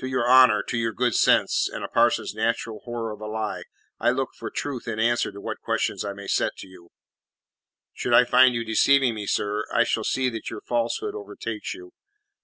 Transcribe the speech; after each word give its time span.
To 0.00 0.08
your 0.08 0.28
honour, 0.28 0.64
to 0.64 0.76
your 0.76 0.92
good 0.92 1.14
sense 1.14 1.68
and 1.72 1.84
a 1.84 1.88
parson's 1.88 2.34
natural 2.34 2.80
horror 2.80 3.12
of 3.12 3.20
a 3.20 3.28
lie, 3.28 3.62
I 4.00 4.10
look 4.10 4.30
for 4.36 4.50
truth 4.50 4.88
in 4.88 4.98
answer 4.98 5.30
to 5.30 5.40
what 5.40 5.60
questions 5.60 6.04
I 6.04 6.12
may 6.12 6.26
set 6.26 6.64
you. 6.64 6.88
Should 7.92 8.12
I 8.14 8.24
find 8.24 8.52
you 8.52 8.64
deceiving 8.64 9.14
me, 9.14 9.28
sir, 9.28 9.64
I 9.72 9.84
shall 9.84 10.02
see 10.02 10.28
that 10.28 10.50
your 10.50 10.62
falsehood 10.62 11.14
overtakes 11.14 11.72
you." 11.72 11.92